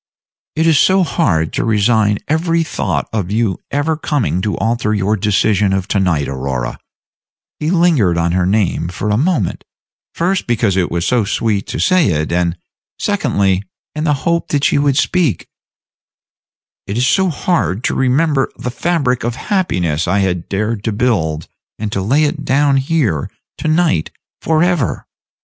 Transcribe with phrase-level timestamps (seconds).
[0.55, 5.15] "It is so hard to resign every thought of your ever coming to alter your
[5.15, 6.79] decision of tonight, Aurora"
[7.59, 9.63] he lingered on her name for a moment,
[10.15, 12.57] first because it was so sweet to say it, and,
[12.97, 13.61] secondly,
[13.93, 15.47] in the hope that she would speak
[16.87, 21.47] "it is so hard to remember the fabric of happiness I had dared to build,
[21.77, 23.29] and to lay it down here
[23.59, 24.09] to night
[24.41, 25.05] for ever."